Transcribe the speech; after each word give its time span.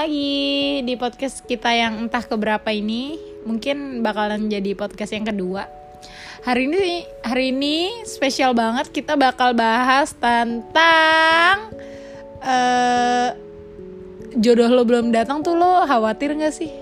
lagi 0.00 0.80
di 0.80 0.96
podcast 0.96 1.44
kita 1.44 1.76
yang 1.76 2.08
entah 2.08 2.24
keberapa 2.24 2.72
ini. 2.72 3.20
Mungkin 3.44 4.00
bakalan 4.00 4.48
jadi 4.48 4.72
podcast 4.72 5.12
yang 5.12 5.28
kedua. 5.28 5.68
Hari 6.40 6.72
ini 6.72 7.04
hari 7.20 7.52
ini 7.52 8.00
spesial 8.08 8.56
banget 8.56 8.88
kita 8.96 9.12
bakal 9.20 9.52
bahas 9.52 10.16
tentang 10.16 11.68
eh 12.40 13.36
jodoh 14.40 14.72
lo 14.72 14.88
belum 14.88 15.12
datang 15.12 15.44
tuh 15.44 15.52
lo 15.52 15.84
khawatir 15.84 16.32
gak 16.32 16.56
sih? 16.56 16.72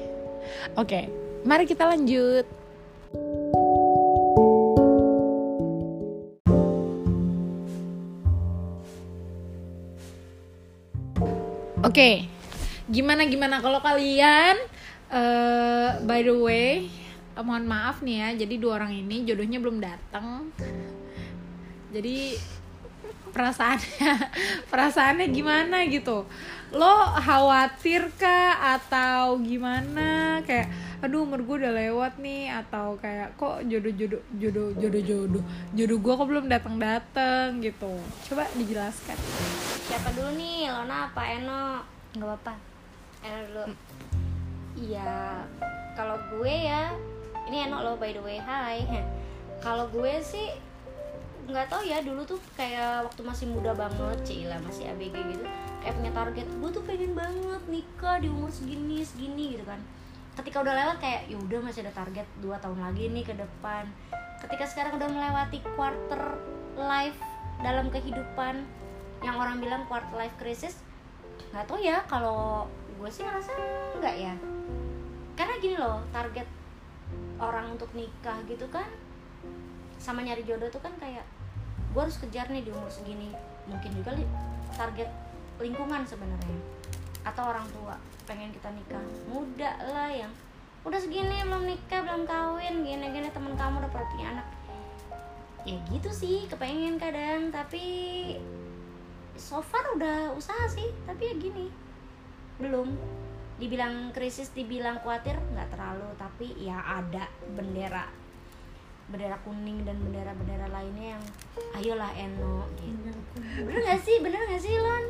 Oke, 0.79 1.11
mari 1.43 1.67
kita 1.67 1.91
lanjut. 1.91 2.47
Oke, 11.83 12.38
gimana 12.89 13.29
gimana? 13.29 13.61
Kalau 13.61 13.81
kalian 13.85 14.57
eh 15.09 15.91
by 16.05 16.21
the 16.21 16.37
way 16.37 16.69
eh, 17.33 17.45
mohon 17.45 17.65
maaf 17.65 18.05
nih 18.05 18.17
ya, 18.21 18.29
jadi 18.45 18.55
dua 18.61 18.83
orang 18.83 18.93
ini 18.93 19.25
jodohnya 19.25 19.61
belum 19.61 19.81
datang. 19.81 20.53
Jadi 21.89 22.37
perasaannya 23.33 24.13
perasaannya 24.73 25.27
gimana 25.33 25.85
gitu? 25.89 26.29
Lo 26.73 26.95
khawatir 27.17 28.13
kah? 28.21 28.77
Atau 28.77 29.41
gimana? 29.41 30.41
Kayak 30.45 30.69
aduh 30.99 31.23
umur 31.23 31.41
gue 31.47 31.57
udah 31.65 31.73
lewat 31.73 32.21
nih. 32.21 32.53
Atau 32.53 33.01
kayak 33.01 33.41
kok 33.41 33.65
jodoh 33.65 33.93
jodoh 33.97 34.21
jodoh 34.37 34.69
jodoh 34.77 35.03
jodoh 35.05 35.45
jodoh 35.73 35.99
gue 36.01 36.15
kok 36.21 36.29
belum 36.29 36.47
datang 36.53 36.77
datang 36.77 37.65
gitu. 37.65 37.97
Coba 38.29 38.45
dijelaskan. 38.53 39.17
Siapa 39.89 40.13
dulu 40.13 40.37
nih? 40.37 40.69
Lona 40.69 41.09
apa 41.09 41.23
Eno? 41.33 41.65
nggak 42.17 42.25
apa-apa 42.25 42.55
Eno 43.23 43.39
dulu. 43.51 43.65
Iya, 44.79 45.43
kalau 45.99 46.15
gue 46.31 46.55
ya, 46.55 46.95
ini 47.51 47.67
Eno 47.67 47.83
lo 47.83 47.99
by 47.99 48.15
the 48.15 48.23
way, 48.23 48.39
hai. 48.39 48.87
Kalau 49.65 49.91
gue 49.91 50.23
sih 50.23 50.55
nggak 51.49 51.67
tahu 51.67 51.83
ya 51.83 52.05
dulu 52.05 52.23
tuh 52.23 52.39
kayak 52.55 53.09
waktu 53.09 53.27
masih 53.27 53.51
muda 53.51 53.75
banget, 53.75 54.23
Cila 54.23 54.61
masih 54.63 54.87
ABG 54.95 55.17
gitu, 55.35 55.45
kayak 55.83 55.95
punya 55.99 56.13
target. 56.15 56.47
Gue 56.63 56.71
tuh 56.71 56.85
pengen 56.87 57.19
banget 57.19 57.63
nikah 57.67 58.23
di 58.23 58.31
umur 58.31 58.55
segini 58.55 59.03
segini 59.03 59.59
gitu 59.59 59.67
kan. 59.67 59.83
Ketika 60.39 60.63
udah 60.63 60.75
lewat 60.79 61.03
kayak 61.03 61.27
ya 61.27 61.35
udah 61.43 61.59
masih 61.59 61.83
ada 61.83 61.91
target 61.99 62.27
2 62.39 62.55
tahun 62.63 62.79
lagi 62.79 63.11
nih 63.11 63.25
ke 63.27 63.35
depan. 63.35 63.91
Ketika 64.39 64.65
sekarang 64.71 65.03
udah 65.03 65.09
melewati 65.11 65.59
quarter 65.75 66.39
life 66.79 67.19
dalam 67.59 67.91
kehidupan 67.91 68.63
yang 69.27 69.35
orang 69.35 69.59
bilang 69.59 69.83
quarter 69.91 70.15
life 70.15 70.35
crisis 70.39 70.79
nggak 71.51 71.65
tahu 71.67 71.81
ya 71.81 72.05
kalau 72.07 72.69
gue 72.99 73.11
sih 73.15 73.23
ngerasa 73.23 73.51
nggak 74.03 74.17
ya. 74.19 74.35
Karena 75.39 75.55
gini 75.63 75.77
loh 75.79 76.03
target 76.11 76.51
orang 77.39 77.79
untuk 77.79 77.87
nikah 77.95 78.43
gitu 78.51 78.67
kan 78.75 78.91
sama 80.03 80.27
nyari 80.27 80.43
jodoh 80.43 80.67
tuh 80.67 80.83
kan 80.83 80.91
kayak 80.99 81.23
gue 81.95 82.01
harus 82.03 82.19
kejar 82.19 82.51
nih 82.51 82.67
di 82.67 82.75
umur 82.75 82.91
segini. 82.91 83.31
Mungkin 83.71 83.95
juga 83.95 84.19
li- 84.19 84.35
target 84.75 85.07
lingkungan 85.63 86.03
sebenarnya. 86.03 86.59
Atau 87.23 87.47
orang 87.47 87.71
tua 87.71 87.95
pengen 88.27 88.51
kita 88.51 88.67
nikah. 88.75 89.03
Muda 89.31 89.79
lah 89.95 90.11
yang 90.11 90.35
udah 90.83 90.99
segini 90.99 91.43
belum 91.47 91.71
nikah 91.71 92.03
belum 92.03 92.27
kawin 92.27 92.83
gini 92.83 93.07
gini 93.15 93.29
teman 93.31 93.55
kamu 93.55 93.79
udah 93.79 93.91
punya 93.95 94.27
anak. 94.35 94.47
Ya 95.63 95.79
gitu 95.87 96.11
sih 96.11 96.51
kepengen 96.51 96.99
kadang. 96.99 97.55
Tapi 97.55 97.87
so 99.39 99.63
far 99.63 99.87
udah 99.95 100.35
usaha 100.35 100.67
sih. 100.67 100.91
Tapi 101.07 101.23
ya 101.31 101.35
gini 101.39 101.88
belum. 102.59 102.89
Dibilang 103.59 104.11
krisis 104.11 104.51
dibilang 104.51 104.99
khawatir 104.99 105.35
nggak 105.35 105.69
terlalu. 105.69 106.07
Tapi 106.15 106.47
ya 106.59 106.79
ada 106.79 107.27
bendera. 107.49 108.07
Bendera 109.09 109.41
kuning 109.41 109.83
dan 109.83 109.97
bendera-bendera 109.99 110.69
lainnya 110.69 111.17
yang 111.17 111.25
ayolah 111.75 112.13
Eno 112.13 112.69
gitu. 112.77 113.11
Bener 113.59 113.81
gak 113.83 114.01
sih? 114.01 114.21
Bener 114.21 114.37
gak 114.45 114.61
sih 114.61 114.77
Lon? 114.77 115.05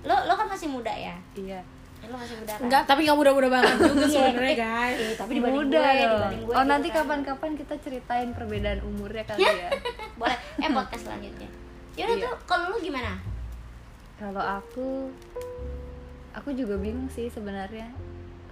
Lo 0.00 0.16
lo 0.24 0.32
kan 0.32 0.46
masih 0.46 0.70
muda 0.70 0.88
ya? 0.88 1.18
Iya. 1.34 1.60
Lo 2.00 2.14
masih 2.14 2.38
muda 2.38 2.54
kan? 2.54 2.62
Enggak 2.64 2.82
tapi 2.86 3.04
nggak 3.04 3.18
muda-muda 3.18 3.48
banget 3.50 3.74
juga 3.76 4.00
Iya. 4.00 4.08
sebenarnya 4.08 4.54
guys. 4.56 4.96
Eh, 4.96 5.14
tapi 5.18 5.30
dibanding 5.34 5.60
Muda 5.60 5.76
gue 5.76 6.06
dibanding 6.06 6.40
gue 6.40 6.54
oh 6.54 6.56
gitu 6.56 6.70
nanti 6.70 6.88
kan. 6.88 6.96
kapan-kapan 6.96 7.50
kita 7.58 7.74
ceritain 7.76 8.28
perbedaan 8.32 8.80
umurnya 8.80 9.24
kali 9.26 9.42
ya. 9.42 9.70
Boleh. 10.22 10.38
Eh 10.56 10.70
podcast 10.70 11.02
selanjutnya. 11.04 11.48
Yaudah 11.98 12.16
Iya. 12.16 12.24
tuh 12.24 12.34
kalau 12.46 12.64
lu 12.70 12.78
gimana? 12.78 13.18
Kalau 14.14 14.40
aku 14.40 15.10
aku 16.40 16.56
juga 16.56 16.80
bingung 16.80 17.12
sih 17.12 17.28
sebenarnya. 17.28 17.92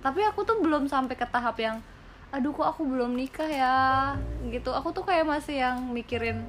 Tapi 0.04 0.20
aku 0.28 0.44
tuh 0.44 0.60
belum 0.60 0.86
sampai 0.86 1.16
ke 1.16 1.26
tahap 1.26 1.56
yang 1.58 1.80
aduh 2.28 2.52
kok 2.52 2.76
aku 2.76 2.84
belum 2.84 3.16
nikah 3.16 3.48
ya? 3.48 3.78
Gitu. 4.46 4.68
Aku 4.68 4.92
tuh 4.92 5.02
kayak 5.02 5.24
masih 5.24 5.64
yang 5.64 5.88
mikirin 5.90 6.44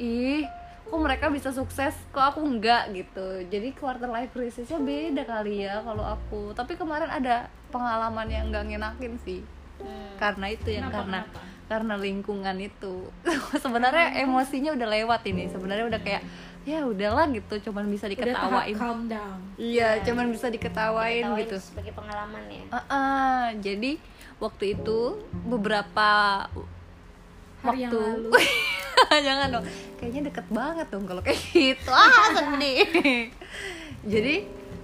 ih 0.00 0.48
kok 0.84 1.00
mereka 1.00 1.30
bisa 1.30 1.52
sukses 1.52 1.94
kok 2.10 2.34
aku 2.34 2.40
enggak? 2.42 2.90
Gitu. 2.96 3.46
Jadi 3.52 3.76
quarter 3.76 4.08
life 4.08 4.32
crisisnya 4.32 4.80
beda 4.80 5.22
kali 5.28 5.68
ya 5.68 5.84
kalau 5.84 6.02
aku. 6.02 6.56
Tapi 6.56 6.74
kemarin 6.74 7.12
ada 7.12 7.46
pengalaman 7.68 8.26
yang 8.32 8.48
nggak 8.48 8.64
ngenakin 8.72 9.14
sih. 9.22 9.44
Hmm. 9.74 10.14
karena 10.22 10.46
itu 10.54 10.68
yang 10.70 10.86
Kenapa, 10.86 10.98
karena 11.02 11.18
kenapa? 11.26 11.53
Karena 11.64 11.94
lingkungan 11.96 12.56
itu. 12.58 13.08
Sebenarnya 13.64 14.20
emosinya 14.20 14.72
udah 14.72 14.88
lewat 14.90 15.22
ini. 15.24 15.48
Sebenarnya 15.48 15.86
udah 15.86 16.00
kayak 16.00 16.22
ya 16.64 16.80
udahlah 16.80 17.28
gitu 17.28 17.60
cuman 17.60 17.84
bisa 17.86 18.08
udah 18.08 18.12
diketawain. 18.16 18.72
calm 18.74 19.04
down. 19.04 19.36
Iya 19.54 20.00
Iya. 20.00 20.04
cuman 20.04 20.32
bisa 20.32 20.48
diketawain 20.48 21.20
Ketawain 21.22 21.42
gitu. 21.44 21.56
sebagai 21.60 21.92
pengalaman 21.92 22.42
ya. 22.48 22.64
Heeh, 22.72 23.42
jadi 23.60 23.90
waktu 24.40 24.64
itu 24.72 24.98
beberapa 25.44 26.08
Hari 27.60 27.80
yang 27.80 27.92
waktu 27.92 28.00
lalu. 28.00 28.30
jangan 29.28 29.46
dong. 29.50 29.64
Kayaknya 29.96 30.22
deket 30.28 30.46
banget 30.48 30.86
dong 30.88 31.04
kalau 31.04 31.20
kayak 31.20 31.40
gitu. 31.48 31.90
Ah 31.90 32.32
sedih. 32.32 33.28
Jadi 34.04 34.34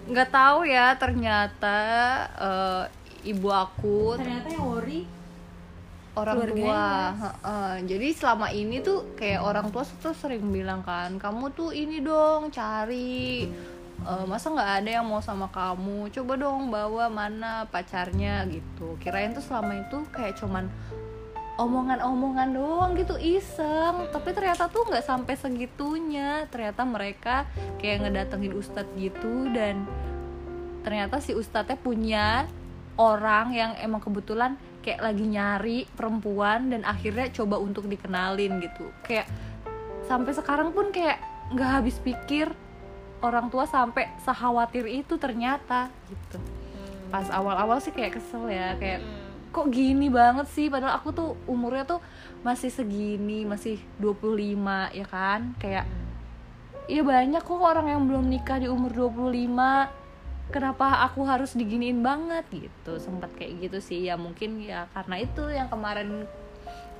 nggak 0.08 0.30
tahu 0.30 0.64
ya 0.64 0.96
ternyata 0.96 1.76
eh, 2.34 2.84
ibu 3.28 3.48
aku 3.48 4.16
ternyata 4.16 4.48
yang 4.48 4.64
worry 4.64 5.04
orang 6.18 6.42
tua. 6.50 6.84
Heeh. 7.14 7.72
jadi 7.86 8.08
selama 8.14 8.50
ini 8.50 8.82
tuh 8.82 9.14
kayak 9.14 9.40
orang 9.42 9.70
tua 9.70 9.86
tuh 9.86 10.14
sering 10.14 10.42
bilang 10.50 10.82
kan 10.82 11.18
kamu 11.22 11.54
tuh 11.54 11.70
ini 11.70 12.02
dong 12.02 12.50
cari 12.50 13.46
Eh, 14.00 14.24
masa 14.24 14.48
nggak 14.48 14.72
ada 14.80 14.90
yang 15.00 15.04
mau 15.04 15.20
sama 15.20 15.52
kamu? 15.52 16.08
Coba 16.08 16.32
dong 16.40 16.72
bawa 16.72 17.12
mana 17.12 17.68
pacarnya 17.68 18.48
gitu. 18.48 18.96
Kirain 18.96 19.36
tuh 19.36 19.44
selama 19.44 19.76
itu 19.76 20.00
kayak 20.08 20.40
cuman 20.40 20.72
omongan-omongan 21.60 22.48
doang 22.56 22.96
gitu 22.96 23.20
iseng. 23.20 24.08
Tapi 24.08 24.32
ternyata 24.32 24.72
tuh 24.72 24.88
nggak 24.88 25.04
sampai 25.04 25.36
segitunya. 25.36 26.48
Ternyata 26.48 26.88
mereka 26.88 27.44
kayak 27.76 28.08
ngedatengin 28.08 28.56
ustadz 28.56 28.96
gitu 28.96 29.52
dan 29.52 29.84
ternyata 30.80 31.20
si 31.20 31.36
ustadznya 31.36 31.76
punya 31.76 32.48
orang 33.00 33.56
yang 33.56 33.72
emang 33.80 34.04
kebetulan 34.04 34.60
kayak 34.84 35.00
lagi 35.00 35.24
nyari 35.24 35.78
perempuan 35.96 36.68
dan 36.68 36.84
akhirnya 36.84 37.32
coba 37.32 37.56
untuk 37.56 37.88
dikenalin 37.88 38.60
gitu. 38.60 38.92
Kayak 39.00 39.24
sampai 40.04 40.36
sekarang 40.36 40.76
pun 40.76 40.92
kayak 40.92 41.16
nggak 41.56 41.70
habis 41.80 41.96
pikir 41.96 42.52
orang 43.24 43.48
tua 43.48 43.64
sampai 43.64 44.12
sekhawatir 44.20 44.84
itu 44.84 45.16
ternyata 45.16 45.88
gitu. 46.12 46.36
Pas 47.08 47.28
awal-awal 47.32 47.80
sih 47.80 47.92
kayak 47.92 48.20
kesel 48.20 48.48
ya 48.52 48.76
kayak 48.76 49.00
Hmm. 49.00 49.28
kok 49.50 49.66
gini 49.72 50.06
banget 50.12 50.46
sih? 50.52 50.70
Padahal 50.70 51.00
aku 51.00 51.10
tuh 51.10 51.28
umurnya 51.50 51.82
tuh 51.82 52.00
masih 52.46 52.70
segini 52.70 53.48
masih 53.48 53.80
25 53.98 54.92
ya 54.92 55.06
kan? 55.08 55.56
Kayak 55.58 55.88
ya 56.86 57.02
banyak 57.02 57.42
kok 57.42 57.60
orang 57.60 57.86
yang 57.90 58.02
belum 58.06 58.24
nikah 58.30 58.58
di 58.62 58.68
umur 58.70 58.90
25 58.94 59.99
kenapa 60.50 61.06
aku 61.06 61.24
harus 61.24 61.54
diginiin 61.54 62.02
banget 62.02 62.44
gitu. 62.50 62.98
Sempat 62.98 63.30
kayak 63.38 63.70
gitu 63.70 63.78
sih. 63.78 64.04
Ya 64.04 64.18
mungkin 64.18 64.60
ya 64.60 64.90
karena 64.92 65.22
itu 65.22 65.42
yang 65.48 65.70
kemarin 65.70 66.26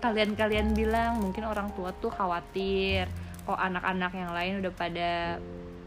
kalian-kalian 0.00 0.73
bilang 0.73 1.20
mungkin 1.20 1.44
orang 1.44 1.69
tua 1.76 1.93
tuh 1.93 2.08
khawatir 2.08 3.05
kok 3.44 3.58
anak-anak 3.61 4.12
yang 4.17 4.32
lain 4.32 4.52
udah 4.64 4.73
pada 4.73 5.11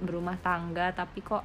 berumah 0.04 0.38
tangga 0.44 0.94
tapi 0.94 1.24
kok 1.26 1.42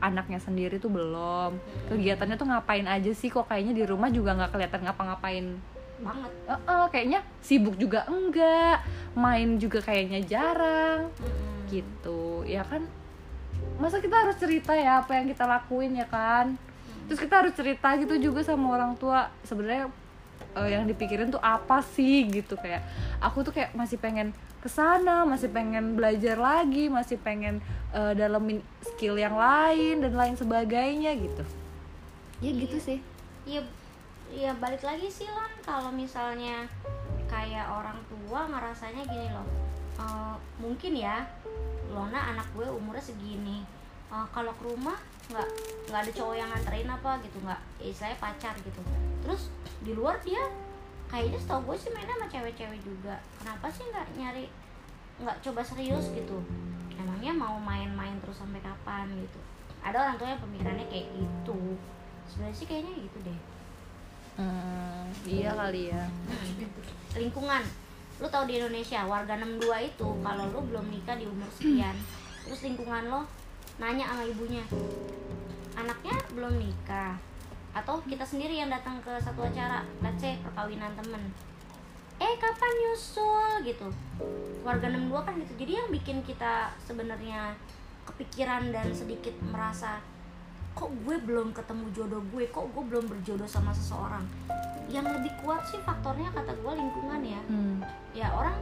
anaknya 0.00 0.38
sendiri 0.40 0.76
tuh 0.78 0.92
belum. 0.92 1.56
Kegiatannya 1.88 2.36
tuh 2.36 2.48
ngapain 2.48 2.86
aja 2.86 3.12
sih? 3.16 3.32
Kok 3.32 3.48
kayaknya 3.48 3.72
di 3.72 3.84
rumah 3.88 4.12
juga 4.12 4.36
nggak 4.36 4.52
kelihatan 4.52 4.80
ngapa-ngapain. 4.84 5.46
Banget. 6.04 6.32
Eh, 6.44 6.60
eh, 6.60 6.86
kayaknya 6.92 7.20
sibuk 7.40 7.76
juga 7.80 8.04
enggak. 8.04 8.84
Main 9.16 9.56
juga 9.56 9.80
kayaknya 9.80 10.20
jarang. 10.28 11.08
Gitu. 11.72 12.44
Ya 12.44 12.62
kan 12.68 12.84
masa 13.80 13.98
kita 13.98 14.14
harus 14.14 14.36
cerita 14.38 14.72
ya 14.74 15.02
apa 15.02 15.18
yang 15.18 15.26
kita 15.30 15.44
lakuin 15.44 15.98
ya 15.98 16.06
kan? 16.06 16.54
Terus 17.10 17.20
kita 17.20 17.44
harus 17.44 17.52
cerita 17.52 17.94
gitu 18.00 18.16
juga 18.18 18.40
sama 18.46 18.74
orang 18.74 18.94
tua. 18.96 19.28
Sebenarnya 19.44 19.90
eh, 20.56 20.68
yang 20.72 20.84
dipikirin 20.88 21.28
tuh 21.30 21.42
apa 21.42 21.82
sih 21.82 22.26
gitu. 22.30 22.56
Kayak 22.56 22.86
aku 23.20 23.44
tuh 23.44 23.52
kayak 23.52 23.74
masih 23.76 23.98
pengen 24.00 24.32
ke 24.64 24.72
sana 24.72 25.28
masih 25.28 25.52
pengen 25.52 25.92
belajar 25.92 26.40
lagi 26.40 26.88
masih 26.88 27.20
pengen 27.20 27.60
dalemin 27.92 28.64
skill 28.80 29.14
yang 29.20 29.36
lain 29.36 30.00
dan 30.00 30.16
lain 30.16 30.34
sebagainya 30.40 31.12
gitu. 31.20 31.44
Ya 32.40 32.50
gitu 32.50 32.80
sih. 32.80 32.98
Iya, 33.44 33.60
iya 34.32 34.56
balik 34.56 34.80
lagi 34.80 35.12
sih 35.12 35.28
lan. 35.28 35.52
Kalau 35.62 35.92
misalnya 35.92 36.64
kayak 37.28 37.68
orang 37.68 38.00
tua 38.08 38.48
ngerasanya 38.48 39.04
gini 39.04 39.28
loh. 39.30 39.46
eh, 39.94 40.34
mungkin 40.58 40.96
ya 40.98 41.22
Lona 41.94 42.34
anak 42.34 42.46
gue 42.52 42.66
umurnya 42.66 43.00
segini. 43.00 43.62
Eh, 44.10 44.26
kalau 44.34 44.50
ke 44.58 44.66
rumah 44.66 44.98
nggak 45.30 45.48
nggak 45.88 46.00
ada 46.04 46.12
cowok 46.12 46.34
yang 46.36 46.48
nganterin 46.52 46.90
apa 46.90 47.10
gitu 47.24 47.38
nggak 47.40 47.60
ya 47.80 47.86
istilahnya 47.88 48.18
pacar 48.18 48.54
gitu. 48.60 48.80
Terus 49.24 49.42
di 49.80 49.92
luar 49.94 50.18
dia 50.20 50.42
kayaknya 51.08 51.38
setahu 51.38 51.72
gue 51.72 51.76
sih 51.78 51.90
mainnya 51.94 52.18
sama 52.18 52.26
cewek-cewek 52.28 52.80
juga. 52.82 53.14
Kenapa 53.38 53.66
sih 53.70 53.86
nggak 53.88 54.06
nyari 54.18 54.44
nggak 55.22 55.36
coba 55.40 55.60
serius 55.62 56.10
gitu? 56.10 56.42
Emangnya 56.98 57.32
mau 57.32 57.56
main-main 57.62 58.18
terus 58.20 58.42
sampai 58.42 58.60
kapan 58.60 59.08
gitu? 59.14 59.38
Ada 59.80 59.96
orang 59.96 60.16
tua 60.18 60.28
yang 60.34 60.42
pemikirannya 60.42 60.86
kayak 60.90 61.06
gitu. 61.14 61.78
Sebenarnya 62.28 62.56
sih 62.58 62.66
kayaknya 62.66 62.92
gitu 62.98 63.18
deh. 63.22 63.40
Hmm, 64.34 65.06
iya 65.22 65.54
kali 65.54 65.94
ya 65.94 66.10
lingkungan 67.14 67.62
lu 68.22 68.26
tahu 68.30 68.44
di 68.46 68.62
Indonesia 68.62 69.02
warga 69.06 69.34
62 69.38 69.90
itu 69.90 70.08
kalau 70.22 70.44
lu 70.54 70.60
belum 70.70 70.86
nikah 70.90 71.18
di 71.18 71.26
umur 71.26 71.50
sekian 71.50 71.96
terus 72.46 72.60
lingkungan 72.62 73.10
lo 73.10 73.26
nanya 73.80 74.06
sama 74.06 74.22
ibunya 74.22 74.62
anaknya 75.74 76.16
belum 76.32 76.54
nikah? 76.58 77.18
Atau 77.74 77.98
kita 78.06 78.22
sendiri 78.22 78.54
yang 78.62 78.70
datang 78.70 79.02
ke 79.02 79.10
satu 79.18 79.42
acara 79.42 79.82
let's 79.98 80.22
perkawinan 80.22 80.94
temen. 80.94 81.22
Eh 82.22 82.34
kapan 82.38 82.72
nyusul? 82.86 83.66
Gitu. 83.66 83.86
Warga 84.62 84.86
62 84.86 85.26
kan 85.26 85.34
gitu. 85.42 85.52
Jadi 85.58 85.72
yang 85.74 85.88
bikin 85.90 86.22
kita 86.22 86.70
sebenarnya 86.78 87.58
kepikiran 88.06 88.70
dan 88.70 88.94
sedikit 88.94 89.34
merasa 89.50 89.98
kok 90.74 90.90
gue 90.90 91.16
belum 91.22 91.54
ketemu 91.54 91.84
jodoh 91.94 92.22
gue? 92.34 92.44
Kok 92.50 92.66
gue 92.74 92.82
belum 92.90 93.04
berjodoh 93.06 93.46
sama 93.46 93.70
seseorang? 93.70 94.26
Yang 94.90 95.16
lebih 95.18 95.32
kuat 95.40 95.64
sih 95.70 95.80
faktornya 95.80 96.28
kata 96.34 96.52
gue 96.54 96.72
lingkungan 96.74 97.20
ya. 97.22 97.40
Hmm. 97.48 97.78
ya 98.14 98.28
orang 98.34 98.58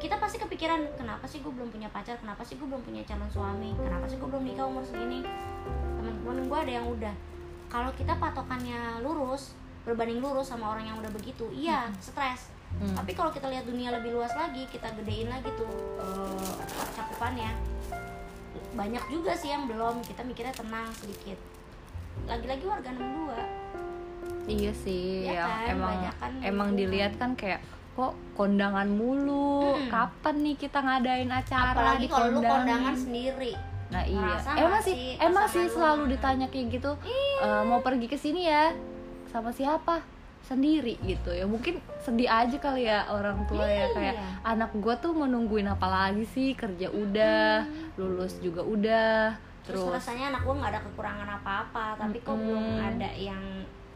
kita 0.00 0.16
pasti 0.16 0.40
kepikiran 0.40 0.96
kenapa 0.96 1.28
sih 1.28 1.44
gue 1.44 1.52
belum 1.52 1.68
punya 1.68 1.92
pacar? 1.92 2.16
Kenapa 2.16 2.40
sih 2.46 2.56
gue 2.56 2.64
belum 2.64 2.80
punya 2.80 3.04
calon 3.04 3.28
suami? 3.28 3.76
Kenapa 3.76 4.08
sih 4.08 4.16
gue 4.16 4.28
belum 4.30 4.44
nikah 4.46 4.64
umur 4.64 4.86
segini? 4.86 5.20
Teman-teman 6.00 6.48
gue 6.48 6.58
ada 6.58 6.72
yang 6.72 6.86
udah. 6.88 7.14
Kalau 7.68 7.90
kita 7.94 8.16
patokannya 8.16 9.04
lurus 9.04 9.54
berbanding 9.84 10.20
lurus 10.20 10.52
sama 10.52 10.76
orang 10.76 10.92
yang 10.92 10.96
udah 11.00 11.08
begitu 11.12 11.48
iya 11.56 11.88
stres. 12.04 12.52
Hmm. 12.70 12.94
tapi 12.94 13.18
kalau 13.18 13.34
kita 13.34 13.50
lihat 13.50 13.66
dunia 13.66 13.90
lebih 13.90 14.14
luas 14.14 14.30
lagi 14.38 14.62
kita 14.70 14.94
gedein 14.94 15.26
lagi 15.26 15.50
tuh 15.58 15.66
eh, 15.98 16.54
cakupannya 16.94 17.50
banyak 18.72 19.04
juga 19.08 19.32
sih 19.34 19.48
yang 19.48 19.66
belum 19.66 20.00
kita 20.00 20.22
mikirnya 20.22 20.52
tenang 20.52 20.88
sedikit 20.94 21.38
lagi-lagi 22.24 22.64
warga 22.64 22.90
62 22.90 23.68
Iya 24.42 24.72
sih, 24.74 25.22
Iya 25.22 25.32
yang 25.36 25.46
kan, 25.46 25.66
emang 25.68 25.90
banyakan 25.92 26.30
emang 26.40 26.68
lingkungan. 26.68 26.78
dilihat 26.80 27.12
kan 27.16 27.30
kayak 27.34 27.60
kok 27.92 28.14
kondangan 28.32 28.88
mulu. 28.88 29.76
Mm-mm. 29.76 29.86
Kapan 29.86 30.36
nih 30.40 30.56
kita 30.56 30.78
ngadain 30.80 31.30
acara 31.30 31.70
apalagi 31.70 32.06
kalau 32.08 32.28
lu 32.30 32.40
kondangan 32.40 32.94
sendiri 32.96 33.52
Nah 33.90 34.02
iya, 34.06 34.38
emang 34.56 34.80
sih, 34.80 35.18
emang 35.18 35.46
sih 35.46 35.66
lu 35.66 35.70
selalu 35.72 36.02
ditanya 36.14 36.46
kayak 36.46 36.66
gitu. 36.72 36.94
Iya. 37.02 37.38
"Eh, 37.42 37.62
mau 37.66 37.82
pergi 37.82 38.06
ke 38.06 38.14
sini 38.14 38.46
ya, 38.46 38.70
sama 39.26 39.50
siapa? 39.50 39.98
Sendiri 40.44 40.98
gitu 41.00 41.30
ya. 41.30 41.44
Mungkin 41.44 41.78
sedih 42.00 42.26
aja 42.26 42.56
kali 42.56 42.84
ya 42.84 43.06
orang 43.08 43.44
tua 43.46 43.64
ya 43.64 43.86
Iya. 43.86 43.94
kayak 43.94 44.14
anak 44.42 44.70
gue 44.74 44.94
tuh 44.98 45.12
menungguin 45.12 45.66
apa 45.66 45.86
lagi 45.86 46.24
sih? 46.26 46.52
Kerja 46.52 46.90
udah, 46.90 47.64
lulus 47.94 48.40
juga 48.40 48.60
udah, 48.60 49.36
terus, 49.62 49.78
terus, 49.84 49.94
rasanya 49.94 50.34
anak 50.34 50.42
gue 50.42 50.54
nggak 50.56 50.70
ada 50.72 50.80
kekurangan 50.82 51.28
apa-apa 51.38 51.84
tapi 51.96 52.18
kok 52.18 52.32
belum 52.34 52.66
ada 52.80 53.10
yang 53.14 53.44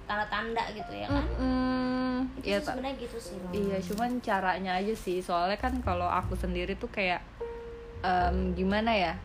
tanda-tanda 0.05 0.61
gitu 0.71 0.93
ya 0.93 1.09
kan 1.09 1.25
Mm-mm. 1.41 2.29
itu 2.37 2.53
Ya, 2.53 2.61
sebenarnya 2.61 2.95
gitu 3.01 3.17
sih 3.17 3.37
loh 3.41 3.51
Iya, 3.51 3.77
cuman 3.81 4.11
caranya 4.21 4.73
aja 4.77 4.95
sih. 4.95 5.25
Soalnya 5.25 5.57
kan 5.57 5.81
kalau 5.81 6.05
aku 6.05 6.37
sendiri 6.37 6.77
tuh 6.77 6.93
kayak 6.93 7.25
em, 8.01 8.53
gimana 8.53 8.93
ya? 8.93 9.17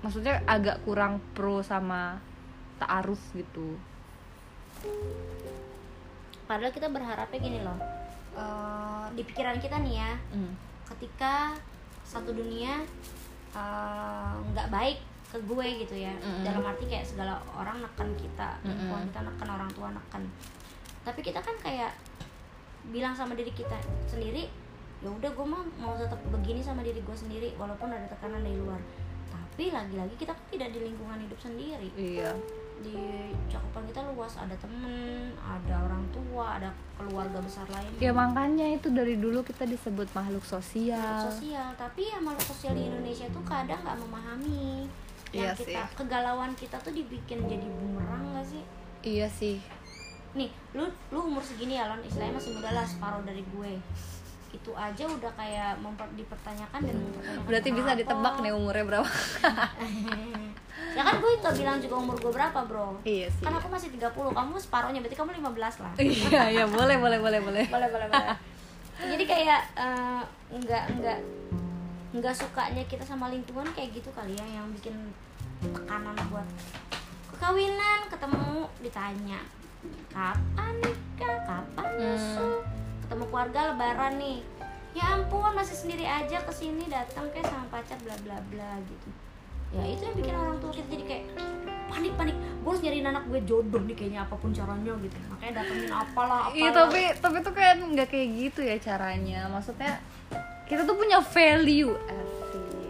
Maksudnya 0.00 0.40
agak 0.44 0.80
kurang 0.82 1.20
pro 1.36 1.60
sama 1.60 2.16
ta'aruf 2.76 3.20
gitu. 3.32 3.76
Padahal 6.44 6.70
kita 6.70 6.86
berharapnya 6.86 7.38
gini 7.38 7.60
loh 7.60 7.78
eh, 8.34 9.06
di 9.12 9.22
pikiran 9.22 9.56
kita 9.56 9.76
nih 9.78 9.94
ya 9.96 10.12
Mm. 10.30 10.52
ketika 10.86 11.54
satu 12.02 12.30
dunia 12.30 12.84
eh, 13.52 14.32
nggak 14.46 14.68
baik 14.68 14.98
ke 15.26 15.38
gue 15.40 15.66
gitu 15.80 15.94
ya 15.96 16.14
Mm-mm. 16.14 16.42
dalam 16.42 16.62
arti 16.62 16.86
kayak 16.86 17.02
segala 17.04 17.34
orang 17.50 17.80
neken 17.80 18.14
kita 18.14 18.54
lingkungan 18.62 19.08
kita 19.08 19.20
neken 19.24 19.48
orang 19.50 19.70
tua 19.70 19.88
neken 19.90 20.22
tapi 21.02 21.20
kita 21.20 21.38
kan 21.38 21.56
kayak 21.58 21.90
bilang 22.86 23.12
sama 23.12 23.34
diri 23.34 23.50
kita 23.50 23.74
sendiri 24.04 24.46
ya 25.00 25.10
udah 25.10 25.26
gue 25.28 25.44
mah 25.44 25.60
mau 25.76 25.92
tetap 25.94 26.16
begini 26.30 26.60
sama 26.60 26.80
diri 26.80 26.98
gue 26.98 27.16
sendiri 27.16 27.52
walaupun 27.54 27.88
ada 27.88 28.06
tekanan 28.06 28.40
dari 28.40 28.56
luar 28.56 28.78
tapi 29.28 29.68
lagi-lagi 29.68 30.14
kita 30.16 30.30
kan 30.30 30.44
tidak 30.48 30.70
di 30.70 30.80
lingkungan 30.82 31.18
hidup 31.18 31.38
sendiri 31.38 31.88
Iya. 31.94 32.30
Di 32.76 32.98
cakupan 33.46 33.86
kita 33.86 34.00
luas 34.08 34.34
ada 34.34 34.52
temen 34.56 34.90
ada 35.38 35.74
orang 35.80 36.04
tua 36.10 36.58
ada 36.58 36.68
keluarga 36.94 37.38
besar 37.38 37.64
lain 37.66 37.86
Ya 37.96 38.10
makanya 38.10 38.66
itu 38.68 38.88
dari 38.88 39.14
dulu 39.14 39.40
kita 39.40 39.64
disebut 39.64 40.10
makhluk 40.10 40.42
sosial. 40.42 41.22
sosial 41.24 41.70
tapi 41.74 42.06
ya 42.06 42.18
makhluk 42.18 42.44
sosial 42.46 42.72
di 42.72 42.84
Indonesia 42.84 43.24
tuh 43.28 43.40
kadang 43.42 43.78
nggak 43.78 43.98
memahami 43.98 44.90
yang 45.30 45.50
Iya 45.50 45.52
kita 45.54 45.82
sih. 45.82 45.94
kegalauan 45.96 46.52
kita 46.54 46.76
tuh 46.78 46.90
dibikin 46.90 47.42
jadi 47.42 47.64
bumerang 47.64 48.22
gak 48.32 48.46
sih 48.46 48.62
Iya 49.02 49.26
sih. 49.28 49.58
nih 50.32 50.46
lu 50.72 50.84
lu 51.08 51.20
umur 51.24 51.40
segini 51.40 51.74
ya 51.74 51.86
lon 51.86 52.02
istilahnya 52.02 52.34
masih 52.34 52.54
muda 52.54 52.70
lah 52.72 52.82
separuh 52.82 53.22
dari 53.22 53.46
gue 53.48 53.78
itu 54.50 54.70
aja 54.70 55.02
udah 55.04 55.32
kayak 55.34 55.78
memper, 55.78 56.06
dipertanyakan 56.14 56.80
dan 56.80 56.94
mempertanyakan 56.96 57.42
Berarti 57.44 57.68
bisa 57.70 57.90
ditebak 57.92 58.34
nih 58.38 58.52
umurnya 58.52 58.84
berapa? 58.84 59.10
ya 60.94 61.02
kan 61.02 61.14
gue 61.18 61.30
nggak 61.42 61.54
bilang 61.58 61.76
juga 61.82 61.94
umur 61.98 62.16
gue 62.22 62.32
berapa 62.32 62.58
bro. 62.70 62.94
Iya 63.02 63.26
sih. 63.34 63.42
kan 63.42 63.54
aku 63.58 63.66
masih 63.66 63.88
30 63.90 64.14
kamu 64.14 64.54
separuhnya 64.62 65.00
berarti 65.02 65.18
kamu 65.18 65.30
15 65.42 65.82
lah. 65.82 65.92
Iya, 65.98 66.42
iya, 66.54 66.64
boleh, 66.70 66.96
boleh, 67.02 67.18
boleh, 67.18 67.40
boleh. 67.42 67.64
boleh 67.66 67.88
boleh 67.90 68.06
boleh. 68.08 68.36
Jadi 68.94 69.24
kayak 69.26 69.60
eh, 69.74 70.22
nggak 70.54 70.84
nggak 71.02 71.18
nggak 72.14 72.34
sukanya 72.34 72.82
kita 72.86 73.02
sama 73.02 73.26
lingkungan 73.26 73.66
kayak 73.74 73.90
gitu 73.90 74.06
kali 74.14 74.38
ya 74.38 74.46
yang 74.46 74.70
bikin 74.70 74.94
tekanan 75.58 76.14
buat 76.30 76.46
kekawinan 77.34 78.06
ketemu 78.06 78.70
ditanya 78.78 79.40
kapan 80.14 80.72
nikah? 80.80 81.36
Kapan 81.44 81.88
nyusul? 81.98 82.62
Ketemu 83.04 83.24
keluarga 83.28 83.60
lebaran 83.74 84.14
nih. 84.16 84.38
Ya 84.94 85.18
ampun 85.18 85.50
masih 85.58 85.74
sendiri 85.74 86.06
aja 86.06 86.38
ke 86.38 86.52
sini 86.54 86.86
datang 86.86 87.26
kayak 87.34 87.50
sama 87.50 87.66
pacar 87.66 87.98
bla 88.06 88.14
bla 88.22 88.38
bla 88.46 88.78
gitu 88.86 89.10
ya 89.74 89.84
itu 89.84 90.02
yang 90.02 90.16
bikin 90.16 90.34
orang 90.34 90.56
tua 90.56 90.70
kita 90.70 90.86
jadi 90.88 91.04
kayak 91.04 91.24
panik 91.84 92.12
panik 92.14 92.34
gue 92.34 92.66
harus 92.66 92.80
nyariin 92.80 93.06
anak 93.06 93.24
gue 93.24 93.40
jodoh 93.44 93.82
nih 93.82 93.94
kayaknya 93.94 94.20
apa 94.22 94.34
pun 94.34 94.50
caranya 94.50 94.92
gitu 94.96 95.16
makanya 95.28 95.52
datengin 95.56 95.90
apalah 95.90 96.40
apalah 96.44 96.56
Iya, 96.56 96.70
tapi 96.70 97.02
tapi 97.14 97.36
tuh 97.40 97.52
kan 97.52 97.76
nggak 97.78 98.08
kayak 98.08 98.28
gitu 98.32 98.60
ya 98.62 98.76
caranya. 98.78 99.40
Maksudnya 99.48 99.92
kita 100.64 100.82
tuh 100.82 100.94
punya 100.94 101.18
value. 101.20 101.92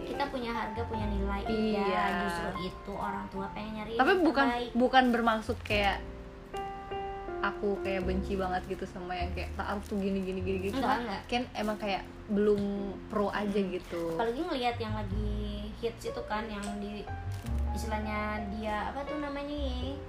Kita 0.05 0.23
punya 0.27 0.47
harga 0.49 0.81
punya 0.85 1.05
nilai 1.05 1.41
Iya. 1.43 1.83
iya 1.83 2.03
justru 2.23 2.47
itu 2.63 2.93
orang 2.95 3.27
tua 3.27 3.45
pengen 3.51 3.71
nyari 3.75 3.93
tapi 3.93 4.11
bukan 4.17 4.45
terbaik. 4.47 4.71
bukan 4.73 5.03
bermaksud 5.11 5.57
kayak 5.61 5.99
aku 7.43 7.77
kayak 7.79 8.01
benci 8.01 8.33
banget 8.33 8.63
gitu 8.65 8.85
sama 8.87 9.13
yang 9.13 9.29
kayak 9.31 9.53
taaruf 9.53 9.85
tuh 9.85 9.99
gini 9.99 10.17
gini 10.19 10.39
gini 10.39 10.57
gitu 10.63 10.79
Enggak, 10.79 10.87
Cuma 10.89 11.03
enggak. 11.03 11.21
kan 11.27 11.41
emang 11.53 11.77
kayak 11.77 12.01
belum 12.25 12.61
pro 13.05 13.29
aja 13.29 13.59
gitu 13.59 14.01
apalagi 14.11 14.41
ngelihat 14.41 14.75
yang 14.79 14.93
lagi 14.95 15.29
hits 15.81 16.09
itu 16.09 16.21
kan 16.27 16.45
yang 16.47 16.63
di 16.79 17.03
istilahnya 17.75 18.39
dia 18.55 18.89
apa 18.91 19.03
tuh 19.03 19.19
namanya 19.19 19.51
ya, 19.51 19.99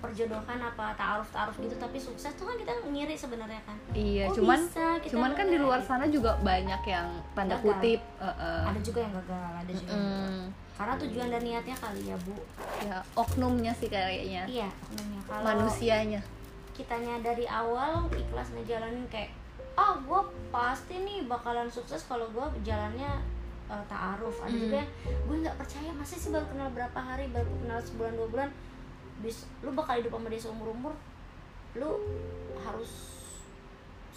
perjodohan 0.00 0.58
apa 0.64 0.96
taaruf 0.96 1.28
taaruf 1.28 1.54
gitu 1.60 1.76
tapi 1.76 2.00
sukses 2.00 2.32
tuh 2.32 2.48
kan 2.48 2.56
kita 2.56 2.72
ngiri 2.88 3.12
sebenarnya 3.12 3.60
kan 3.68 3.76
iya 3.92 4.32
Kok 4.32 4.40
cuman 4.40 4.58
bisa 4.64 4.86
kita 5.04 5.12
cuman 5.12 5.30
kan 5.36 5.46
di 5.52 5.58
luar 5.60 5.80
sana 5.84 6.08
juga 6.08 6.40
banyak 6.40 6.82
yang 6.88 7.08
tanda 7.36 7.60
Gagal. 7.60 7.66
kutip 7.68 8.00
eh, 8.00 8.24
eh. 8.24 8.62
ada 8.64 8.80
juga 8.80 8.98
yang 9.04 9.12
gagal 9.12 9.50
ada 9.60 9.72
juga 9.76 9.90
yang 9.92 10.06
gagal. 10.08 10.30
Mm, 10.32 10.44
karena 10.80 10.94
tujuan 10.96 11.28
dan 11.28 11.42
niatnya 11.44 11.76
kali 11.76 12.02
ya 12.08 12.16
bu 12.24 12.36
ya 12.80 12.96
oknumnya 13.12 13.72
sih 13.76 13.88
kayaknya 13.92 14.42
iya 14.48 14.68
oknumnya. 14.88 15.20
kalau 15.28 15.42
manusianya 15.44 16.20
kitanya 16.72 17.20
dari 17.20 17.44
awal 17.44 18.08
ikhlas 18.08 18.48
ngejalanin 18.56 19.04
kayak 19.12 19.28
ah 19.76 20.00
gue 20.00 20.20
pasti 20.48 20.96
nih 21.04 21.28
bakalan 21.28 21.68
sukses 21.68 22.08
kalau 22.08 22.24
gue 22.32 22.46
jalannya 22.64 23.20
uh, 23.70 23.84
taaruf. 23.86 24.36
Ada 24.40 24.50
Hmm. 24.50 24.60
juga 24.60 24.76
yang 24.76 24.90
gue 25.22 25.36
nggak 25.40 25.56
percaya 25.56 25.90
masih 25.92 26.16
sih 26.18 26.28
baru 26.28 26.46
kenal 26.46 26.68
berapa 26.70 26.98
hari 26.98 27.30
baru 27.30 27.48
kenal 27.56 27.78
sebulan 27.78 28.12
dua 28.14 28.28
bulan? 28.28 28.50
Bis 29.20 29.36
lu 29.60 29.70
bakal 29.70 29.94
hidup 29.96 30.12
sama 30.12 30.26
dia 30.26 30.40
seumur 30.40 30.68
umur 30.68 30.92
lu 31.72 31.90
harus 32.58 32.90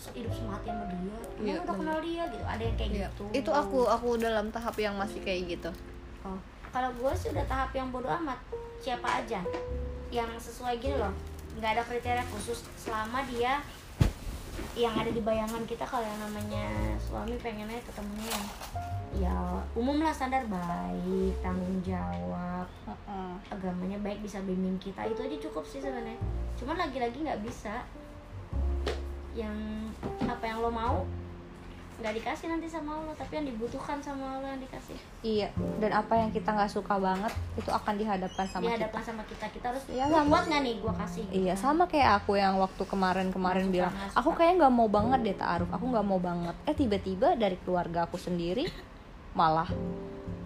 hidup 0.10 0.34
semati 0.34 0.68
sama 0.68 0.84
dia. 0.84 1.00
Iya, 1.40 1.54
udah 1.62 1.64
bener. 1.64 1.76
kenal 1.80 1.98
dia? 2.02 2.24
Gitu. 2.28 2.44
Ada 2.44 2.64
yang 2.64 2.76
kayak 2.76 2.92
Iya. 2.92 3.08
gitu. 3.08 3.24
Itu 3.32 3.52
aku 3.54 3.80
aku 3.86 4.08
dalam 4.18 4.50
tahap 4.50 4.76
yang 4.76 4.98
masih 4.98 5.22
kayak 5.22 5.42
gitu. 5.50 5.70
Oh, 6.24 6.40
kalau 6.70 6.90
gue 6.92 7.12
sih 7.14 7.30
udah 7.30 7.46
tahap 7.46 7.72
yang 7.72 7.88
bodoh 7.88 8.12
amat. 8.20 8.36
Siapa 8.80 9.24
aja 9.24 9.40
yang 10.10 10.28
sesuai 10.36 10.76
gini 10.78 10.98
loh. 10.98 11.14
Nggak 11.56 11.72
ada 11.72 11.84
kriteria 11.86 12.26
khusus. 12.30 12.66
Selama 12.76 13.24
dia 13.24 13.62
yang 14.74 14.94
ada 14.94 15.08
di 15.08 15.18
bayangan 15.20 15.64
kita 15.64 15.82
kalau 15.82 16.02
yang 16.02 16.20
namanya 16.20 16.66
suami 17.00 17.38
pengennya 17.38 17.78
ketemunya 17.84 18.28
yang 18.28 18.46
ya 19.18 19.62
umum 19.78 20.02
lah 20.02 20.14
standar. 20.14 20.46
Baik 20.50 21.34
tanggung 21.42 21.80
jawab. 21.86 22.66
Agamanya 23.50 24.00
baik 24.02 24.24
bisa 24.26 24.42
bimbing 24.42 24.78
kita. 24.82 25.06
Itu 25.06 25.22
aja 25.26 25.38
cukup 25.50 25.64
sih 25.68 25.82
sebenarnya. 25.82 26.18
Cuman 26.58 26.78
lagi-lagi 26.78 27.18
nggak 27.22 27.42
bisa. 27.46 27.86
Yang 29.34 29.58
apa 30.30 30.44
yang 30.46 30.62
lo 30.62 30.70
mau 30.70 31.06
nggak 31.94 32.20
dikasih 32.20 32.50
nanti 32.50 32.66
sama 32.66 32.98
Allah 32.98 33.14
tapi 33.14 33.38
yang 33.38 33.48
dibutuhkan 33.54 34.02
sama 34.02 34.36
Allah 34.36 34.58
yang 34.58 34.62
dikasih. 34.66 34.98
Iya 35.22 35.48
dan 35.78 35.94
apa 35.94 36.18
yang 36.18 36.34
kita 36.34 36.50
nggak 36.50 36.74
suka 36.74 36.98
banget 36.98 37.30
itu 37.54 37.70
akan 37.70 37.94
dihadapkan 37.96 38.46
sama 38.50 38.66
dia 38.66 38.90
kita 38.90 39.00
sama 39.00 39.22
kita. 39.30 39.46
Kita 39.54 39.66
harus 39.70 39.84
"Lu 39.88 40.02
sama. 40.02 40.30
kuat 40.34 40.44
nggak 40.50 40.62
nih 40.66 40.76
gue 40.82 40.94
kasih? 41.06 41.24
Gitu 41.30 41.38
Iya 41.46 41.54
sama 41.54 41.86
kayak 41.86 42.12
aku 42.26 42.42
yang 42.42 42.58
waktu 42.58 42.84
kemarin-kemarin 42.90 43.70
Nggak 43.70 43.78
suka, 43.78 43.78
bilang 43.78 43.94
aku 44.18 44.30
kayak 44.34 44.54
nggak 44.58 44.74
mau 44.74 44.88
banget 44.90 45.20
deh 45.22 45.38
taaruf. 45.38 45.70
Aku 45.70 45.86
nggak 45.94 46.06
mau 46.06 46.20
banget. 46.20 46.56
Eh 46.66 46.76
tiba-tiba 46.76 47.28
dari 47.38 47.58
keluarga 47.62 48.10
aku 48.10 48.18
sendiri 48.18 48.66
malah 49.34 49.70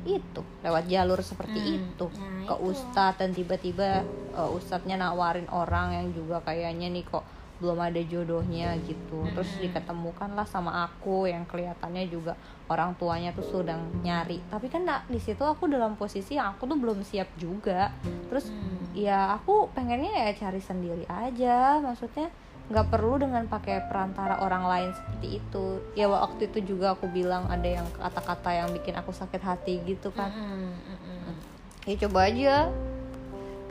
itu 0.04 0.42
lewat 0.62 0.88
jalur 0.88 1.20
seperti 1.20 1.60
Hmm, 1.60 1.76
itu 1.78 2.06
nah 2.08 2.48
ke 2.48 2.56
itu. 2.56 2.66
ustadz 2.66 3.20
dan 3.20 3.30
tiba-tiba 3.32 4.08
uh, 4.32 4.48
ustadznya 4.50 4.96
nawarin 4.96 5.48
orang 5.50 5.92
yang 5.94 6.08
juga 6.12 6.40
kayaknya 6.42 6.88
nih 6.88 7.04
kok 7.04 7.28
belum 7.58 7.82
ada 7.82 7.98
jodohnya 8.00 8.78
gitu 8.86 9.26
terus 9.34 9.50
Mm-mm. 9.52 9.68
diketemukanlah 9.68 10.46
sama 10.46 10.86
aku 10.86 11.26
yang 11.26 11.42
kelihatannya 11.44 12.06
juga 12.06 12.38
orang 12.68 12.94
tuanya 12.96 13.34
tuh 13.34 13.42
sedang 13.44 13.82
nyari 14.00 14.40
tapi 14.48 14.70
kan 14.70 14.86
nah, 14.86 15.02
di 15.04 15.18
situ 15.18 15.42
aku 15.42 15.66
dalam 15.66 15.98
posisi 15.98 16.38
yang 16.38 16.54
aku 16.54 16.64
tuh 16.64 16.78
belum 16.78 17.02
siap 17.02 17.28
juga 17.36 17.90
terus 18.30 18.48
Hmm. 18.48 18.94
ya 18.94 19.34
aku 19.34 19.68
pengennya 19.74 20.30
ya 20.30 20.38
cari 20.38 20.62
sendiri 20.62 21.04
aja 21.04 21.82
maksudnya 21.82 22.30
nggak 22.68 22.92
perlu 22.92 23.16
dengan 23.16 23.48
pakai 23.48 23.88
perantara 23.88 24.44
orang 24.44 24.68
lain 24.68 24.90
seperti 24.92 25.40
itu. 25.40 25.66
Ya 25.96 26.12
waktu 26.12 26.52
itu 26.52 26.76
juga 26.76 27.00
aku 27.00 27.08
bilang 27.08 27.48
ada 27.48 27.68
yang 27.68 27.88
kata-kata 27.96 28.52
yang 28.52 28.70
bikin 28.76 29.00
aku 29.00 29.16
sakit 29.16 29.40
hati 29.40 29.80
gitu 29.88 30.12
kan. 30.12 30.32
Mm-mm, 30.36 30.76
mm-mm. 30.76 31.36
ya 31.88 31.96
coba 32.08 32.28
aja. 32.28 32.68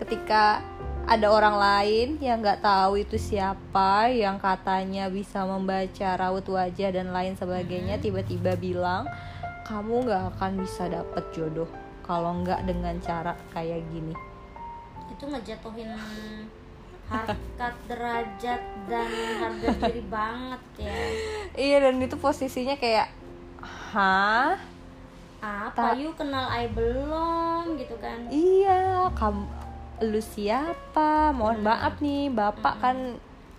Ketika 0.01 0.65
ada 1.07 1.29
orang 1.31 1.57
lain 1.61 2.09
yang 2.19 2.41
nggak 2.41 2.65
tahu 2.65 3.05
itu 3.05 3.21
siapa 3.21 4.11
yang 4.11 4.41
katanya 4.41 5.07
bisa 5.13 5.45
membaca 5.45 6.09
raut 6.19 6.45
wajah 6.49 6.91
dan 6.91 7.13
lain 7.13 7.37
sebagainya 7.37 8.01
tiba-tiba 8.01 8.59
bilang 8.59 9.07
kamu 9.69 10.09
nggak 10.09 10.25
akan 10.37 10.53
bisa 10.65 10.89
dapet 10.91 11.25
jodoh 11.37 11.69
kalau 12.03 12.43
nggak 12.43 12.65
dengan 12.65 12.97
cara 13.05 13.37
kayak 13.53 13.85
gini. 13.93 14.17
Itu 15.13 15.29
ngejatuhin 15.29 15.93
harkat 17.07 17.75
derajat 17.87 18.63
dan 18.91 19.09
harga 19.39 19.69
diri 19.79 20.03
banget 20.11 20.63
ya. 20.83 20.99
Iya 21.55 21.77
dan 21.87 22.03
itu 22.03 22.19
posisinya 22.19 22.75
kayak 22.75 23.09
hah? 23.63 24.59
Apa? 25.39 25.95
Ta- 25.95 25.95
you 25.95 26.11
kenal 26.19 26.51
I 26.51 26.67
belum? 26.67 27.79
gitu 27.79 27.95
kan. 28.03 28.27
Iya 28.27 29.11
kamu 29.15 29.47
lu 30.03 30.21
siapa? 30.21 31.31
Mohon 31.31 31.63
Hmm. 31.63 31.67
maaf 31.71 31.95
nih 32.03 32.29
bapak 32.29 32.75
kan 32.83 32.97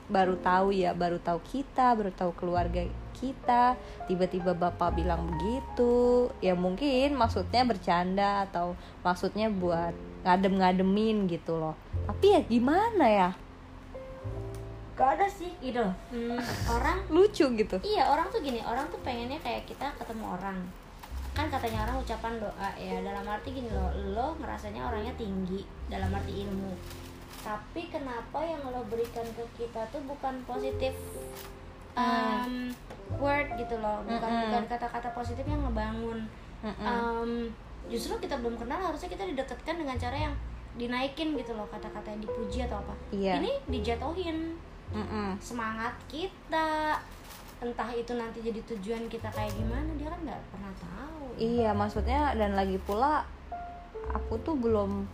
baru 0.07 0.39
tahu 0.39 0.71
ya 0.71 0.95
baru 0.95 1.19
tahu 1.19 1.39
kita 1.43 1.95
baru 1.95 2.11
tahu 2.11 2.31
keluarga 2.35 2.83
kita. 3.15 3.79
Tiba-tiba 4.05 4.51
bapak 4.53 4.99
bilang 4.99 5.23
begitu. 5.31 6.27
Ya 6.43 6.53
mungkin 6.53 7.15
maksudnya 7.15 7.63
bercanda 7.63 8.43
atau 8.45 8.75
maksudnya 9.01 9.47
buat 9.47 9.95
ngadem-ngademin 10.27 11.31
gitu 11.31 11.55
loh 11.55 11.73
tapi 12.07 12.25
ya 12.33 12.41
gimana 12.47 13.05
ya? 13.05 13.29
Gak 14.97 15.19
ada 15.19 15.27
sih 15.29 15.53
gitu. 15.61 15.85
Hmm, 16.09 16.41
orang 16.71 17.05
lucu 17.13 17.45
gitu. 17.53 17.77
Iya 17.85 18.09
orang 18.09 18.31
tuh 18.33 18.41
gini 18.41 18.65
orang 18.65 18.89
tuh 18.89 18.97
pengennya 19.05 19.37
kayak 19.45 19.69
kita 19.69 19.93
ketemu 19.99 20.25
orang. 20.25 20.57
Kan 21.37 21.53
katanya 21.53 21.85
orang 21.85 22.01
ucapan 22.01 22.33
doa 22.41 22.69
ya 22.73 22.97
dalam 23.05 23.21
arti 23.29 23.53
gini 23.53 23.69
loh 23.69 23.93
lo 23.93 24.33
ngerasanya 24.41 24.89
orangnya 24.89 25.13
tinggi 25.13 25.61
dalam 25.85 26.09
arti 26.09 26.47
ilmu. 26.47 26.73
Tapi 27.45 27.93
kenapa 27.93 28.41
yang 28.41 28.65
lo 28.65 28.81
berikan 28.89 29.27
ke 29.37 29.45
kita 29.53 29.85
tuh 29.93 30.01
bukan 30.09 30.41
positif 30.49 30.97
um, 31.93 32.73
word 33.21 33.53
gitu 33.61 33.77
loh? 33.77 34.01
Bukan 34.01 34.31
Mm-mm. 34.33 34.43
bukan 34.49 34.63
kata-kata 34.65 35.13
positif 35.13 35.45
yang 35.45 35.61
ngebangun. 35.61 36.25
Um, 36.81 37.53
justru 37.85 38.17
kita 38.17 38.41
belum 38.41 38.57
kenal 38.57 38.81
harusnya 38.81 39.13
kita 39.13 39.29
didekatkan 39.29 39.77
dengan 39.77 39.95
cara 39.95 40.17
yang 40.17 40.33
dinaikin 40.77 41.33
gitu 41.33 41.51
loh 41.51 41.65
kata-kata 41.67 42.07
yang 42.07 42.21
dipuji 42.21 42.59
atau 42.63 42.77
apa 42.79 42.93
Iya. 43.09 43.41
ini 43.41 43.51
dijatuhin 43.67 44.53
Mm-mm. 44.87 45.35
semangat 45.37 45.97
kita 46.07 46.95
entah 47.57 47.89
itu 47.91 48.13
nanti 48.13 48.39
jadi 48.39 48.61
tujuan 48.63 49.09
kita 49.09 49.27
kayak 49.27 49.51
gimana 49.51 49.89
dia 49.97 50.07
kan 50.07 50.21
nggak 50.23 50.41
pernah 50.47 50.73
tahu 50.77 51.25
Iya, 51.35 51.69
maksudnya 51.71 52.33
dan 52.33 52.53
lagi 52.53 52.77
pula 52.79 53.21
aku 54.09 54.37
tuh 54.39 54.53
belum 54.53 55.05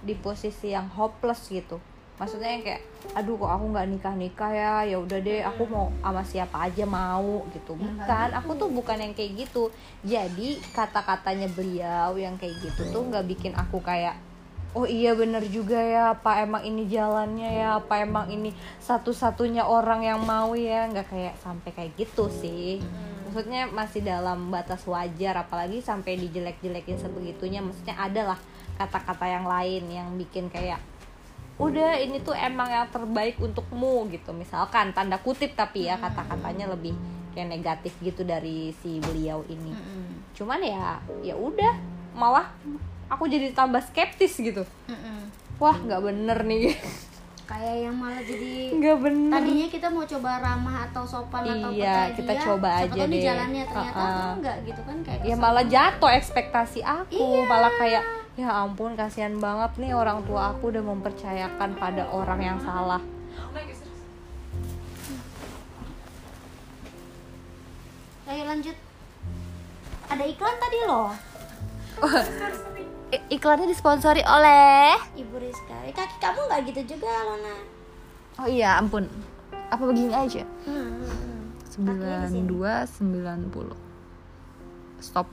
di 0.00 0.14
posisi 0.14 0.70
yang 0.70 0.88
hopeless 0.88 1.48
gitu. 1.48 1.76
Maksudnya 2.16 2.48
yang 2.48 2.64
kayak, 2.64 2.80
aduh 3.12 3.36
kok 3.36 3.52
aku 3.52 3.64
nggak 3.68 3.88
nikah 3.92 4.14
nikah 4.16 4.48
ya, 4.48 4.74
ya 4.88 4.96
udah 4.96 5.20
deh, 5.20 5.44
aku 5.44 5.68
mau 5.68 5.92
sama 6.00 6.24
siapa 6.24 6.64
aja 6.64 6.88
mau 6.88 7.44
gitu. 7.52 7.76
Bukan, 7.76 8.28
aku 8.32 8.56
tuh 8.56 8.72
bukan 8.72 8.96
yang 8.96 9.12
kayak 9.12 9.36
gitu. 9.36 9.68
Jadi 10.00 10.56
kata-katanya 10.72 11.44
beliau 11.52 12.16
yang 12.16 12.40
kayak 12.40 12.56
gitu 12.56 12.88
tuh 12.88 13.04
nggak 13.04 13.28
bikin 13.28 13.52
aku 13.52 13.84
kayak, 13.84 14.16
oh 14.76 14.84
iya 14.84 15.16
bener 15.16 15.40
juga 15.48 15.80
ya, 15.80 16.12
apa 16.12 16.44
emang 16.44 16.60
ini 16.60 16.84
jalannya 16.84 17.48
ya, 17.48 17.80
apa 17.80 18.04
emang 18.04 18.28
ini 18.28 18.52
satu-satunya 18.84 19.64
orang 19.64 20.04
yang 20.04 20.20
mau 20.20 20.52
ya, 20.52 20.84
nggak 20.92 21.08
kayak 21.08 21.34
sampai 21.40 21.72
kayak 21.72 21.96
gitu 21.96 22.28
sih. 22.28 22.84
Maksudnya 23.24 23.72
masih 23.72 24.04
dalam 24.04 24.52
batas 24.52 24.84
wajar 24.84 25.40
apalagi 25.40 25.80
sampai 25.80 26.20
dijelek-jelekin 26.20 27.00
sebegitunya. 27.00 27.64
Maksudnya 27.64 27.96
ada 27.96 28.36
lah 28.36 28.40
kata-kata 28.76 29.24
yang 29.24 29.48
lain 29.48 29.82
yang 29.88 30.08
bikin 30.20 30.52
kayak 30.52 30.76
udah 31.56 31.96
ini 31.96 32.20
tuh 32.20 32.36
emang 32.36 32.68
yang 32.68 32.84
terbaik 32.92 33.40
untukmu 33.40 34.12
gitu. 34.12 34.36
Misalkan 34.36 34.92
tanda 34.92 35.16
kutip 35.16 35.56
tapi 35.56 35.88
ya 35.88 35.96
kata-katanya 35.96 36.68
lebih 36.76 36.92
kayak 37.32 37.48
negatif 37.48 37.96
gitu 38.04 38.24
dari 38.28 38.76
si 38.84 39.00
beliau 39.00 39.40
ini. 39.48 39.72
Cuman 40.36 40.60
ya 40.60 41.00
ya 41.24 41.32
udah 41.36 41.76
malah 42.16 42.52
aku 43.06 43.24
jadi 43.26 43.50
tambah 43.50 43.82
skeptis 43.82 44.34
gitu 44.36 44.62
Mm-mm. 44.86 45.18
wah 45.56 45.76
nggak 45.76 46.02
bener 46.02 46.38
nih 46.42 46.74
kayak 47.46 47.76
yang 47.80 47.94
malah 47.94 48.18
jadi 48.20 48.74
nggak 48.74 48.96
bener 48.98 49.30
tadinya 49.32 49.66
kita 49.68 49.86
mau 49.86 50.02
coba 50.04 50.30
ramah 50.36 50.76
atau 50.84 51.02
sopan 51.04 51.42
atau 51.44 51.70
Iya, 51.70 52.10
kita 52.12 52.32
coba 52.40 52.70
siapa 52.74 52.84
aja 52.84 52.98
tahu 52.98 53.06
deh. 53.08 53.22
jalannya 53.22 53.62
ternyata 53.64 54.02
Uh-uh. 54.02 54.30
enggak 54.34 54.56
gitu 54.64 54.80
kan 54.82 54.96
kayak 55.00 55.20
ya 55.22 55.36
malah 55.36 55.64
jatuh 55.64 56.10
ekspektasi 56.12 56.80
aku 56.80 57.14
Iya. 57.14 57.46
malah 57.46 57.72
kayak 57.72 58.02
ya 58.34 58.48
ampun 58.52 58.92
kasihan 58.92 59.32
banget 59.36 59.72
nih 59.78 59.92
orang 59.92 60.20
tua 60.22 60.50
aku 60.50 60.68
udah 60.68 60.82
mempercayakan 60.84 61.70
pada 61.72 62.10
orang 62.10 62.40
yang 62.42 62.58
salah 62.58 62.98
ayo 68.26 68.42
lanjut 68.44 68.76
ada 70.08 70.24
iklan 70.24 70.56
tadi 70.58 70.78
loh 70.84 71.10
iklannya 73.30 73.70
disponsori 73.70 74.26
oleh 74.26 74.98
ibu 75.14 75.38
Rizka 75.38 75.78
Eh, 75.86 75.94
kaki 75.94 76.18
kamu 76.18 76.42
nggak 76.50 76.74
gitu 76.74 76.98
juga 76.98 77.06
Lona 77.06 77.54
oh 78.42 78.50
iya 78.50 78.82
ampun 78.82 79.06
apa 79.70 79.78
begini 79.86 80.10
aja 80.10 80.42
hmm, 80.66 80.74
hmm, 80.74 81.06
hmm. 81.06 81.46
Kakinya 81.76 82.24
di 82.24 82.32
sini. 82.32 82.48
9290 82.48 85.04
stop 85.04 85.28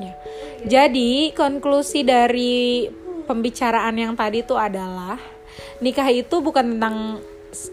Ya. 0.00 0.16
Jadi 0.64 1.28
konklusi 1.36 2.08
dari 2.08 2.88
pembicaraan 3.28 3.92
yang 4.00 4.16
tadi 4.16 4.40
itu 4.40 4.56
adalah 4.56 5.20
nikah 5.84 6.08
itu 6.08 6.40
bukan 6.40 6.72
tentang 6.76 7.20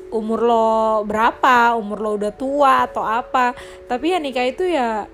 umur 0.09 0.39
lo 0.41 0.69
berapa, 1.05 1.77
umur 1.77 1.97
lo 2.01 2.09
udah 2.17 2.33
tua 2.33 2.89
atau 2.89 3.05
apa, 3.05 3.53
tapi 3.85 4.13
ya 4.13 4.17
nikah 4.17 4.45
itu 4.45 4.65
ya 4.65 5.05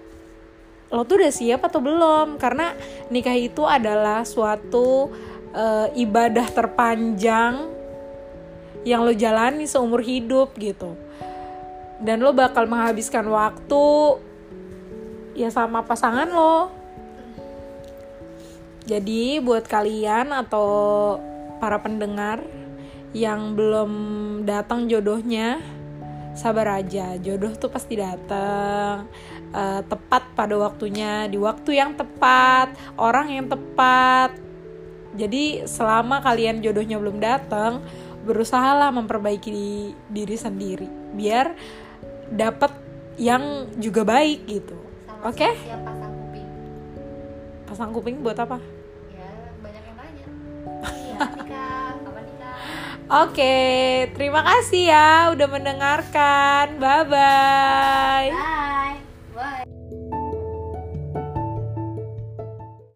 lo 0.93 1.03
tuh 1.09 1.25
udah 1.25 1.33
siap 1.33 1.65
atau 1.65 1.81
belum? 1.81 2.37
Karena 2.37 2.77
nikah 3.09 3.33
itu 3.33 3.65
adalah 3.65 4.21
suatu 4.23 5.09
eh, 5.51 5.87
ibadah 5.97 6.47
terpanjang 6.53 7.73
yang 8.85 9.01
lo 9.01 9.11
jalani 9.15 9.65
seumur 9.65 10.05
hidup 10.05 10.53
gitu. 10.59 10.93
Dan 12.03 12.21
lo 12.21 12.35
bakal 12.35 12.67
menghabiskan 12.67 13.25
waktu 13.31 13.85
ya 15.33 15.49
sama 15.49 15.81
pasangan 15.81 16.29
lo 16.29 16.69
Jadi 18.83 19.39
buat 19.39 19.63
kalian 19.63 20.35
atau 20.35 20.67
para 21.63 21.79
pendengar 21.79 22.43
yang 23.13 23.53
belum 23.53 23.91
datang 24.43 24.89
jodohnya, 24.89 25.61
sabar 26.33 26.81
aja. 26.81 27.15
Jodoh 27.21 27.53
tuh 27.55 27.69
pasti 27.69 27.97
datang. 27.97 29.07
Eh, 29.53 29.81
tepat 29.85 30.33
pada 30.33 30.57
waktunya, 30.57 31.29
di 31.29 31.37
waktu 31.37 31.77
yang 31.77 31.93
tepat, 31.93 32.73
orang 32.97 33.29
yang 33.29 33.45
tepat. 33.45 34.33
Jadi 35.13 35.69
selama 35.69 36.25
kalian 36.25 36.65
jodohnya 36.65 36.97
belum 36.97 37.21
datang, 37.21 37.85
berusahalah 38.25 38.89
memperbaiki 38.89 39.53
diri 40.09 40.37
sendiri 40.39 40.87
biar 41.13 41.53
dapat 42.33 42.73
yang 43.21 43.69
juga 43.77 44.01
baik 44.01 44.39
gitu. 44.49 44.73
Oke? 45.21 45.53
siap 45.53 45.85
pasang 45.85 46.11
kuping 46.17 46.47
Pasang 47.69 47.91
kuping 47.93 48.17
buat 48.25 48.37
apa? 48.41 48.57
Oke, 53.13 54.09
terima 54.17 54.41
kasih 54.41 54.89
ya 54.89 55.29
udah 55.29 55.45
mendengarkan. 55.45 56.81
Bye 56.81 57.05
bye. 57.05 58.27
Bye. 58.33 58.82